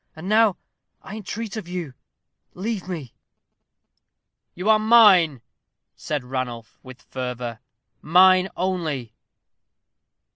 And 0.15 0.27
now, 0.27 0.57
I 1.03 1.15
entreat 1.17 1.55
of 1.57 1.67
you, 1.67 1.93
leave 2.55 2.87
me." 2.87 3.13
"You 4.55 4.67
are 4.67 4.79
mine," 4.79 5.41
said 5.95 6.23
Ranulph, 6.23 6.79
with 6.81 7.03
fervor; 7.03 7.59
"mine 8.01 8.49
only." 8.57 9.13